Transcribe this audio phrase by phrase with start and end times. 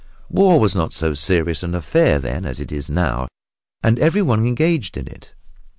[0.29, 3.27] War was not so serious an affair then as it is now,
[3.83, 5.35] and everyone engaged in it.